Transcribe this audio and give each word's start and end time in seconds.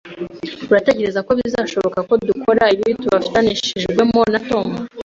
Uratekereza 0.69 1.19
ko 1.27 1.31
bizashoboka 1.39 1.99
ko 2.07 2.13
dukora 2.27 2.63
ibi 2.75 2.89
tutabifashijwemo 3.01 4.19
na 4.31 4.39
Tom? 4.49 4.67